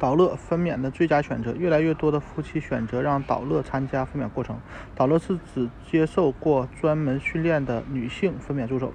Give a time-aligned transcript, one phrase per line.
[0.00, 4.58] 导乐分娩的最佳选择，越来越多的夫妻选择让导乐参加分娩过程。
[4.94, 8.94] 导乐是指接受过专门训练的女性分娩助手。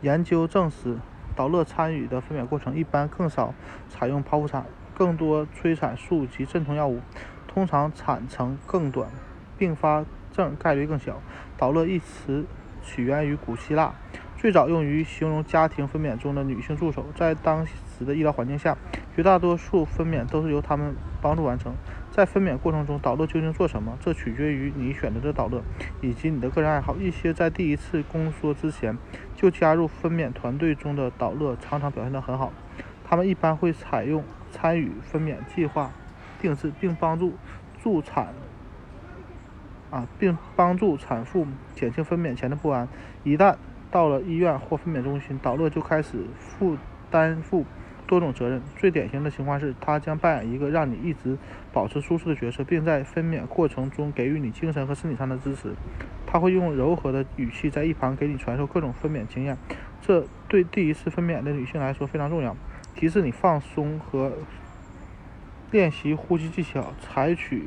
[0.00, 0.96] 研究证实，
[1.36, 3.54] 导乐参与的分娩过程一般更少
[3.88, 7.00] 采用剖腹产，更多催产素及镇痛药物，
[7.46, 9.08] 通常产程更短，
[9.56, 11.22] 并发症概率更小。
[11.56, 12.44] 导乐一词
[12.82, 13.94] 起源于古希腊。
[14.40, 18.74] 最早用于形容家庭分娩中的女性助手，在当时的医疗环境下，
[19.14, 21.74] 绝大多数分娩都是由她们帮助完成。
[22.10, 23.98] 在分娩过程中，导乐究竟做什么？
[24.00, 25.60] 这取决于你选择的导乐
[26.00, 26.96] 以及你的个人爱好。
[26.96, 28.96] 一些在第一次宫缩之前
[29.36, 32.50] 就加入分娩团队中的导乐常常表现得很好。
[33.04, 35.90] 他们一般会采用参与分娩计划
[36.40, 37.34] 定制，并帮助
[37.82, 38.28] 助产
[39.90, 42.88] 啊，并帮助产妇减轻分娩前的不安。
[43.22, 43.56] 一旦
[43.90, 46.76] 到了医院或分娩中心，导乐就开始负
[47.10, 47.64] 担负
[48.06, 48.62] 多种责任。
[48.76, 51.36] 最典型的情况是，他将扮演一个让你一直
[51.72, 55.74] 保持舒适的角色，并在分娩过程中给予你精神和身体上的支持。
[56.26, 59.56] 他会用柔和的语气在一旁给你传授各种分娩经验，
[60.00, 62.56] 这对第一次分娩的女性来说非常重要，
[62.94, 64.32] 提示你放松和
[65.72, 67.64] 练习呼吸技巧，采取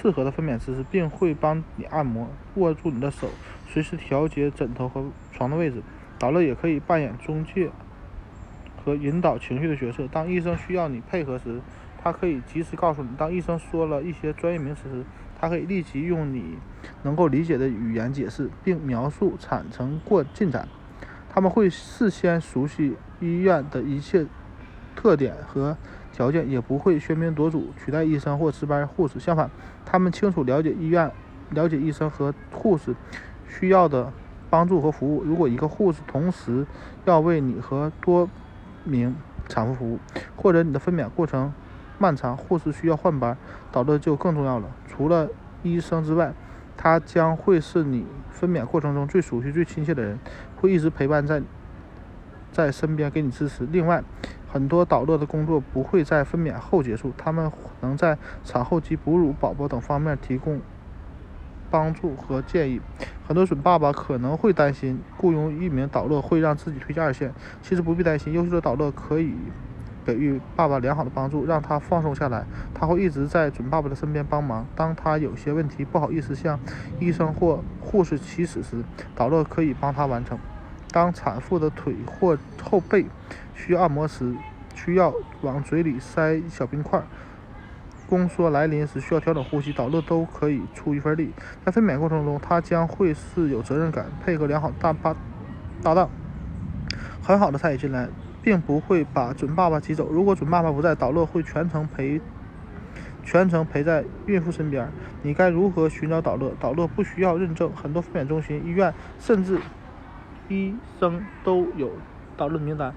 [0.00, 3.28] 适合的分娩姿势，并会帮你按摩，握住你的手。
[3.68, 5.82] 随时调节枕头和床的位置，
[6.18, 7.70] 导乐也可以扮演中介
[8.84, 10.06] 和引导情绪的角色。
[10.08, 11.60] 当医生需要你配合时，
[12.02, 15.04] 他可以及时告诉你；当医生说了一些专业名词时，
[15.40, 16.58] 他可以立即用你
[17.02, 20.68] 能够理解的语言解释，并描述产程过进展。
[21.34, 24.26] 他们会事先熟悉医院的一切
[25.02, 25.76] 特点和
[26.12, 29.18] 条件，也不会喧宾夺主取代医生或值班护士。
[29.18, 29.50] 相反，
[29.84, 31.10] 他们清楚了解医院、
[31.50, 32.94] 了解医生和护士。
[33.48, 34.12] 需要的
[34.48, 35.22] 帮助和服务。
[35.24, 36.64] 如果一个护士同时
[37.04, 38.30] 要为你和多
[38.84, 39.14] 名
[39.48, 39.98] 产妇服务，
[40.36, 41.52] 或者你的分娩过程
[41.98, 43.36] 漫长，护士需要换班，
[43.72, 44.70] 导乐就更重要了。
[44.86, 45.28] 除了
[45.62, 46.32] 医生之外，
[46.76, 50.18] 他将会是你分娩过程中最熟悉、最亲切的人，
[50.56, 51.42] 会一直陪伴在
[52.50, 53.66] 在身边给你支持。
[53.70, 54.02] 另外，
[54.52, 60.60] 很多导乐的工作不会在分娩后结束，他们能在产后及哺乳、宝宝等方面提供。
[61.70, 62.82] 帮助和建议，
[63.26, 67.32] 很多准爸爸可能会担心雇佣一名导乐会让自己推下二线。
[67.62, 69.32] 其实不必担心，优秀的导乐可以
[70.04, 72.44] 给予爸爸良好的帮助，让他放松下来。
[72.74, 74.66] 他会一直在准爸爸的身边帮忙。
[74.76, 76.60] 当他有些问题不好意思向
[77.00, 78.84] 医生或护士起始时，
[79.16, 80.38] 导乐可以帮他完成。
[80.90, 83.06] 当产妇的腿或 后背
[83.64, 84.34] 需要按摩时，
[84.74, 87.00] 需要往嘴里塞小冰块。
[88.08, 91.32] 宫缩来临时需要调整呼吸，导乐都可以出一份力。
[91.64, 95.14] 在分娩过程中，他将会是有责任感、配合良好大巴
[95.80, 96.10] 搭档，
[97.22, 98.08] 很好的参与进来，
[98.42, 100.08] 并不会把准爸爸挤走。
[100.10, 102.20] 如果准爸爸不在，导乐会全程陪
[103.24, 104.88] 全程陪在孕妇身边。
[105.22, 106.52] 你该如何寻找导乐？
[106.58, 109.60] 导乐不需要认证，很多分娩中心、医院甚至
[110.48, 111.92] 医生都有
[112.36, 112.92] 导乐名单。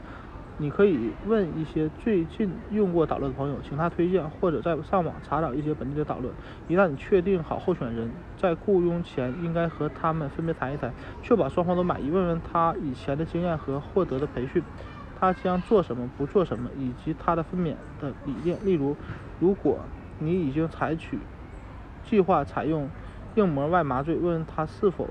[0.57, 6.29] 你可以问一些最近用过导乐的朋友，请他推荐，或者在上网查找一些本地的导乐。
[6.69, 12.09] 一旦你确定好候选人，在雇佣前应该和他们分别谈一谈，确保双方都满意。
[12.09, 14.63] 问问他以前的经验和获得的培训，
[15.19, 18.57] 他将做什么，不做什么，以及他的分娩的理念。
[18.63, 18.95] 例如，
[19.41, 19.79] 如果
[20.19, 21.19] 你已经采取
[22.05, 22.89] 计划采用
[23.35, 25.09] 硬膜外麻醉，问问他是否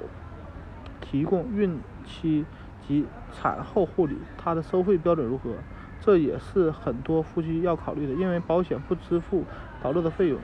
[1.03, 2.47] 提供孕期。
[2.87, 5.55] 及产后护理，它的收费标准如何？
[6.01, 9.45] 这也是很多夫妻要考虑的，因为保险不支付
[9.83, 10.39] 导乐的费用。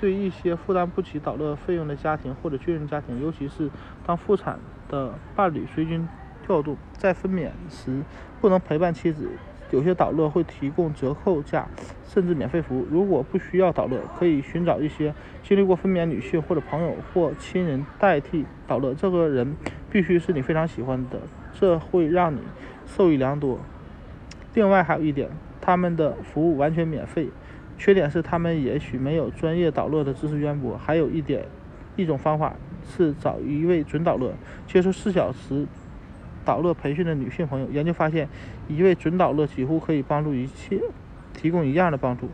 [0.00, 3.68] 对一些负担不起导乐费用的家庭或者军人家庭，尤其是
[4.06, 6.06] 当妇产的伴侣随军
[6.46, 8.02] 调度，在分娩时
[8.40, 9.28] 不能陪伴妻子，
[9.72, 11.66] 有些导乐会提供折扣价
[12.06, 12.86] 甚至免费服务。
[12.88, 15.12] 如果不需要导乐，可以寻找一些
[15.42, 18.94] 经历过分娩女性或者朋友或亲人代替导乐。
[18.94, 19.56] 这个人
[19.90, 21.20] 必须是你非常喜欢的。
[21.52, 22.40] 这会让你
[22.86, 23.58] 受益良多。
[24.54, 25.28] 另外还有一点，
[25.60, 27.28] 他们的服务完全免费，
[27.76, 30.76] 缺点是他们也许没有专业导乐的知识渊博。
[30.76, 31.44] 还有一点，
[31.96, 32.54] 一种方法
[32.84, 34.34] 是找一位准导乐，
[34.66, 35.66] 接受四小时
[36.44, 37.68] 导乐培训的女性朋友。
[37.70, 38.28] 研究发现，
[38.68, 40.80] 一位准导乐几乎可以帮助一切，
[41.34, 42.28] 提供一样的帮助。